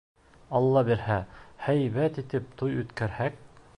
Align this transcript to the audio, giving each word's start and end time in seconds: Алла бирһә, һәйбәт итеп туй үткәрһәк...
Алла 0.59 0.81
бирһә, 0.87 1.17
һәйбәт 1.67 2.21
итеп 2.23 2.49
туй 2.63 2.81
үткәрһәк... 2.85 3.39